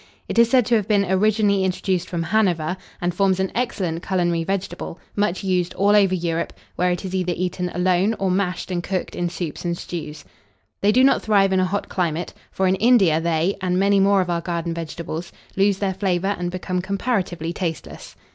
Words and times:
It 0.27 0.39
is 0.39 0.49
said 0.49 0.65
to 0.65 0.75
have 0.77 0.87
been 0.87 1.05
originally 1.05 1.63
introduced 1.63 2.09
from 2.09 2.23
Hanover, 2.23 2.75
and 3.01 3.13
forms 3.13 3.39
an 3.39 3.51
excellent 3.53 4.01
culinary 4.01 4.43
vegetable, 4.43 4.97
much 5.15 5.43
used 5.43 5.75
all 5.75 5.95
over 5.95 6.15
Europe, 6.15 6.53
where 6.75 6.89
it 6.89 7.05
is 7.05 7.13
either 7.13 7.33
eaten 7.37 7.69
alone 7.69 8.15
or 8.17 8.31
mashed 8.31 8.71
and 8.71 8.81
cooked 8.81 9.15
in 9.15 9.29
soups 9.29 9.63
and 9.63 9.77
stews. 9.77 10.25
They 10.81 10.91
do 10.91 11.03
not 11.03 11.21
thrive 11.21 11.53
in 11.53 11.59
a 11.59 11.65
hot 11.65 11.87
climate; 11.87 12.33
for 12.49 12.67
in 12.67 12.73
India 12.77 13.21
they, 13.21 13.55
and 13.61 13.77
many 13.77 13.99
more 13.99 14.21
of 14.21 14.29
our 14.31 14.41
garden 14.41 14.73
vegetables, 14.73 15.31
lose 15.55 15.77
their 15.77 15.93
flavour 15.93 16.35
and 16.35 16.49
become 16.49 16.81
comparatively 16.81 17.53
tasteless. 17.53 18.15